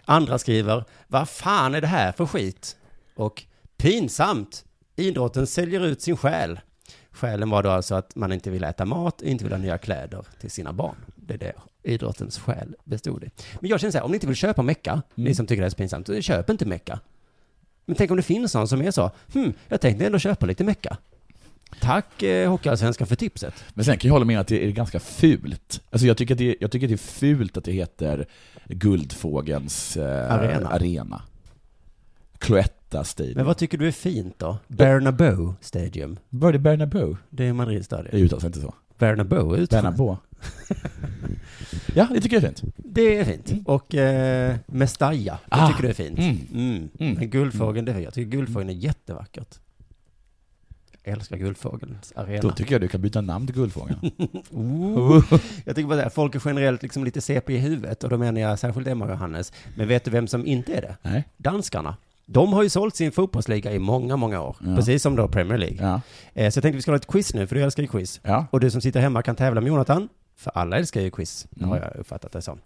[0.06, 2.76] Andra skriver, vad fan är det här för skit?
[3.16, 3.44] Och
[3.78, 4.66] pinsamt,
[4.96, 6.60] idrotten säljer ut sin själ.
[7.12, 10.26] Skälen var då alltså att man inte vill äta mat, inte vill ha nya kläder
[10.42, 10.96] till sina barn.
[11.16, 13.30] Det är det idrottens själ bestod i.
[13.60, 15.68] Men jag känner så här, om ni inte vill köpa Mecka, ni som tycker det
[15.68, 17.00] är så pinsamt, köp inte Mecka.
[17.90, 20.64] Men tänk om det finns någon som är så, hm, jag tänkte ändå köpa lite
[20.64, 20.98] mecka.
[21.82, 23.54] Tack eh, Hockeyallsvenskan för tipset.
[23.74, 25.82] Men sen kan jag hålla med att det är ganska fult.
[25.90, 28.26] Alltså jag tycker att det, jag tycker att det är fult att det heter
[28.68, 30.70] Guldfågens eh, Arena.
[30.70, 31.22] arena.
[32.38, 33.34] Cloetta Stadium.
[33.36, 34.58] Men vad tycker du är fint då?
[34.68, 36.20] Bernabeu Stadium.
[36.30, 37.16] Var det Bernabeu?
[37.30, 38.08] Det är Madrids stadion.
[38.12, 38.74] Det uttalas inte så.
[38.98, 39.98] Bernabeu uttalas.
[39.98, 40.16] Bernabeu.
[41.96, 42.74] ja, det tycker jag är fint.
[42.78, 43.54] Det är fint.
[43.66, 45.68] Och eh, Mestalla, det Ah.
[45.68, 46.20] tycker du är fint.
[46.20, 46.38] Mm.
[46.54, 46.90] Mm.
[47.00, 47.14] Mm.
[47.14, 49.60] Men Guldfågeln, det är jag tycker Guldfågeln är jättevackert.
[51.04, 52.42] Jag älskar Guldfågelns arena.
[52.42, 54.00] Då tycker jag du kan byta namn till Guldfågeln.
[54.52, 55.24] Oh.
[55.66, 58.42] Jag tycker bara att folk är generellt liksom lite CP i huvudet och då menar
[58.42, 59.54] jag särskilt Emma och Johannes.
[59.78, 60.98] Men vet du vem som inte är det?
[61.02, 61.24] Nej.
[61.38, 61.96] Danskarna.
[62.26, 64.56] De har ju sålt sin fotbollsliga i många, många år.
[64.66, 64.76] Ja.
[64.76, 65.78] Precis som då Premier League.
[65.82, 66.02] Ja.
[66.34, 68.20] Eh, Så jag tänkte vi ska ha ett quiz nu, för du älskar ju quiz.
[68.24, 68.46] Ja.
[68.52, 71.70] Och du som sitter hemma kan tävla med Jonathan, för alla älskar ju quiz, Mm.
[71.70, 72.60] har jag uppfattat det som.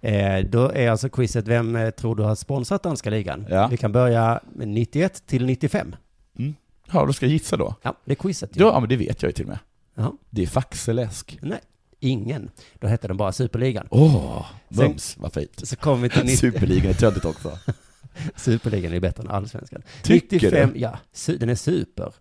[0.00, 3.46] Eh, Då är alltså quizet, vem eh, tror du har sponsrat danska ligan?
[3.50, 3.66] Ja.
[3.66, 5.96] Vi kan börja med 91 till 95.
[6.38, 6.54] Mm.
[6.92, 7.74] Ja, då ska jag gissa då.
[7.82, 8.56] Ja, det är quizet.
[8.56, 8.60] ju.
[8.60, 9.58] Ja, men det vet jag ju till och med.
[9.94, 10.12] Jaha.
[10.30, 11.38] Det är Faxeläsk.
[11.42, 11.60] Nej,
[12.00, 12.50] ingen.
[12.78, 13.86] Då hette den bara Superligan.
[13.90, 15.68] Åh, Sen- mums, vad fint.
[15.68, 16.36] Så kommer vi till 90...
[16.52, 17.58] Superligan är töntigt också.
[18.36, 19.82] Superligan är bättre än allsvenskan.
[20.02, 20.78] Tycker 95, du?
[20.78, 20.98] ja,
[21.38, 22.12] den är super.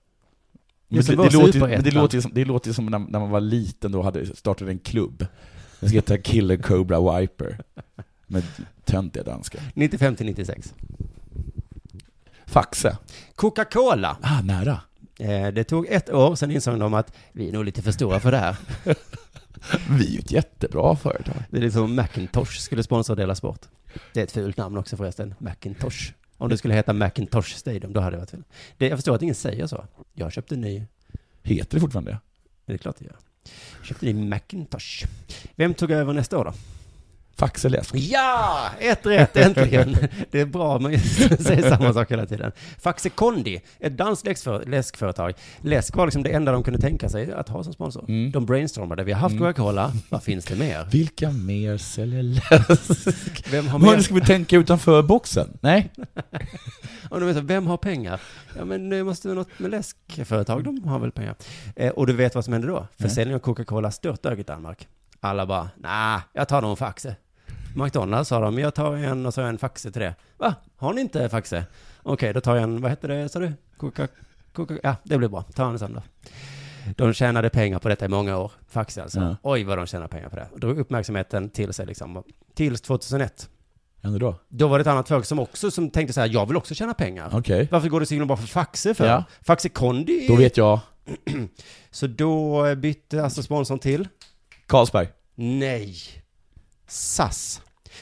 [0.87, 1.69] Men som det, låter, ju- superettan.
[1.69, 4.01] men det låter ju som, det låter ju som när, när man var liten då
[4.01, 5.25] hade startat en klubb.
[5.79, 7.59] Den ska heta Killer Cobra Viper.
[8.27, 8.43] Med
[8.85, 9.61] töntiga danskar.
[9.73, 10.73] 95 till 96.
[12.45, 12.97] Faxe.
[13.35, 14.17] Coca-Cola.
[14.21, 14.79] Ah, nära.
[15.19, 18.19] Eh, det tog ett år, sen insåg de att vi är nog lite för stora
[18.19, 18.55] för det här.
[19.89, 21.35] Vi är ju ett jättebra företag.
[21.49, 23.61] Det är liksom Macintosh skulle sponsra Dela Sport.
[24.13, 26.13] Det är ett fult namn också förresten, Macintosh.
[26.37, 28.43] Om det skulle heta Macintosh Stadium, då hade det varit fel.
[28.77, 29.85] Det, jag förstår att ingen säger så.
[30.13, 30.85] Jag köpte en ny,
[31.43, 32.19] Heter det fortfarande det?
[32.65, 33.15] det är klart det gör.
[33.77, 35.05] Jag köpte en ny Macintosh.
[35.55, 36.53] Vem tog över nästa år då?
[37.37, 37.95] Faxeläsk.
[37.95, 38.69] Ja!
[38.79, 39.97] Ett rätt, äntligen!
[40.31, 40.99] Det är bra, man
[41.39, 42.51] säger samma sak hela tiden.
[42.79, 45.33] Faxe Kondi, ett danskt läskför- läskföretag.
[45.61, 48.05] Läsk var liksom det enda de kunde tänka sig att ha som sponsor.
[48.09, 48.31] Mm.
[48.31, 49.53] De brainstormade, vi har haft Mm.
[49.53, 50.87] Coca-Cola, vad finns det mer?
[50.91, 53.47] Vilka mer säljer läsk?
[53.51, 53.99] Vem har Men mer?
[53.99, 55.57] ska vi tänka utanför boxen?
[55.61, 55.91] Nej?
[57.09, 58.19] Och de så, vem har pengar?
[58.57, 61.35] Ja men det måste vara något med läskföretag, de har väl pengar.
[61.75, 62.87] Eh, och du vet vad som hände då?
[62.99, 64.87] Försäljningen av Coca-Cola störtdök i Danmark.
[65.19, 67.15] Alla bara, nej, jag tar nog Faxe.
[67.77, 70.15] McDonalds sa de, jag tar en och så en Faxe till det.
[70.37, 70.55] Va?
[70.75, 71.65] Har ni inte Faxe?
[72.03, 73.53] Okej, då tar jag en, vad heter det, sa du?
[73.77, 74.07] Coca,
[74.53, 75.41] Coca, ja, det blir bra.
[75.41, 76.01] Ta en sån då.
[76.95, 79.19] De tjänade pengar på detta i många år, Faxe alltså.
[79.19, 79.35] Ja.
[79.43, 80.47] Oj vad de tjänar pengar på det.
[80.51, 82.23] Och drog uppmärksamheten till sig liksom.
[82.53, 83.49] Tills 2001.
[84.01, 84.35] Ändå då?
[84.47, 86.75] Då var det ett annat företag som också som tänkte så här, jag vill också
[86.75, 87.29] tjäna pengar.
[87.33, 87.67] Okej.
[87.71, 89.07] Varför går det så himla bra för Faxe för?
[89.07, 89.23] Ja.
[89.41, 90.27] Faxe Kondi?
[90.27, 90.79] Då vet jag.
[91.91, 94.07] Så då bytte alltså sponsorn till?
[94.65, 95.07] Carlsberg.
[95.35, 95.95] Nej.
[96.87, 97.61] SAS.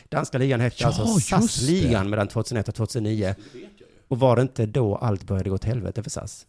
[0.10, 3.36] Danska ligan hette Ja, alltså SAS-ligan mellan 2001 och 2009.
[4.08, 6.46] Och var det inte då allt började gå till helvete för SAS?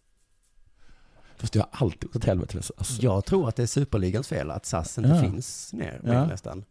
[1.37, 2.61] Fast det har alltid gått åt helvete.
[2.77, 3.03] Alltså.
[3.03, 5.21] Jag tror att det är superligans fel att SAS inte Ja.
[5.21, 6.13] finns ner Ja.
[6.13, 6.27] ja.
[6.27, 6.65] nästan.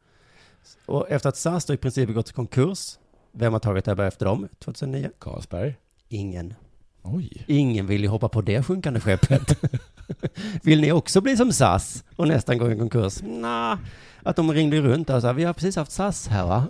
[0.85, 2.97] Och efter att SAS då i princip gått i konkurs,
[3.31, 5.09] vem har tagit över efter dem 2009?
[5.19, 5.75] Carlsberg.
[6.09, 6.53] Ingen.
[7.01, 7.45] Oj.
[7.47, 9.59] Ingen vill ju hoppa på det sjunkande skeppet.
[10.63, 13.21] vill ni också bli som SAS och nästan gå i konkurs?
[13.21, 13.79] Nja,
[14.25, 16.67] att de ringde runt och sa, vi har precis haft SAS här va?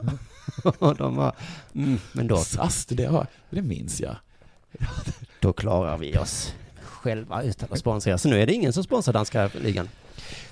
[0.79, 1.35] och de var,
[1.75, 4.15] mm, men då, SAS, det, har, det minns jag.
[5.39, 8.17] då klarar vi oss själva utan att sponsra.
[8.17, 9.89] Så nu är det ingen som sponsrar danska ligan.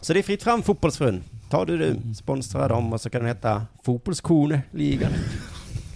[0.01, 1.23] Så det är fritt fram fotbollsfrun.
[1.49, 5.11] Ta du du, sponsra dem och så kan den heta Fotbollskone-ligan.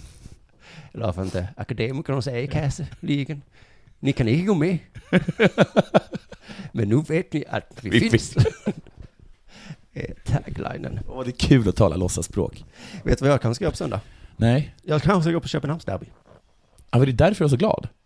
[0.92, 3.42] Eller varför inte Akademikernas A-kasse-ligan.
[4.00, 4.78] Ni kan inte gå med.
[6.72, 8.34] Men nu vet ni att vi, Vi finns.
[9.92, 11.00] Eh, Taglinen.
[11.08, 12.64] Åh, det är kul att tala låtsaspråk.
[13.04, 14.00] Vet du vad jag kanske ska göra på söndag?
[14.36, 14.74] Nej.
[14.82, 16.06] Jag kanske ska gå på Köpenhamnsderby.
[16.90, 17.88] Ja, men det är därför jag är så glad.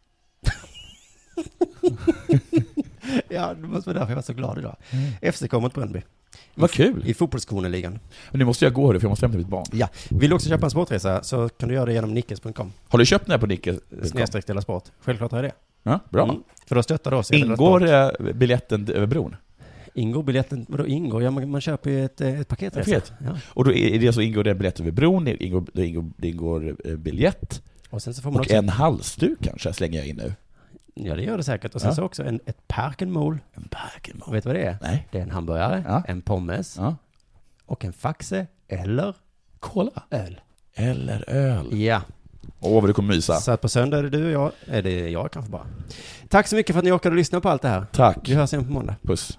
[3.28, 4.76] Ja, det måste vara därför jag var så glad idag.
[5.34, 6.02] FCK mot Brönnby.
[6.54, 7.02] Vad kul.
[7.06, 7.98] I fotbollskoneligan.
[8.30, 9.64] Men nu måste jag gå hörru, för jag måste hämta mitt barn.
[9.72, 12.72] Ja, vill du också köpa en sportresa så kan du göra det genom nickes.com.
[12.88, 13.78] Har du köpt den här på Nicke?
[14.02, 14.84] Snedstreck Sport.
[15.00, 15.52] Självklart har jag det.
[15.82, 16.24] Ja, bra.
[16.24, 19.36] Mm, för då stöttar du oss i Ingår eh, biljetten över bron?
[19.94, 21.22] Ingår biljetten, vadå ingår?
[21.22, 22.90] Ja, man, man köper ju ett, eh, ett paketresa.
[22.90, 23.12] Paket.
[23.24, 23.36] Ja.
[23.48, 26.10] Och då är det så ingår det en biljett över bron, det ingår, det ingår,
[26.16, 28.54] det ingår eh, biljett Och sen så får man och också...
[28.56, 30.34] en halsduk kanske slänger jag in nu.
[30.94, 31.74] Ja, det gör det säkert.
[31.74, 31.94] Och sen Ja.
[31.96, 33.38] så också en, ett parkenmål.
[33.54, 34.28] En Bergenmål.
[34.28, 34.76] Och vet du vad det är?
[34.82, 35.08] Nej.
[35.12, 36.02] Det är en hamburgare, Ja.
[36.08, 36.96] en pommes Ja.
[37.66, 39.14] och en faxe eller
[39.60, 40.02] Cola.
[40.10, 40.40] öl.
[40.74, 41.78] Eller öl.
[41.80, 42.02] Ja.
[42.60, 43.34] Åh, vad du kommer mysa.
[43.40, 45.66] Så att på söndag är det du och jag, är det jag kanske bara.
[46.28, 47.86] Tack så mycket för att ni orkade lyssna på allt det här.
[47.92, 48.28] Tack.
[48.28, 48.94] Vi hörs igen på måndag.
[49.02, 49.38] Puss.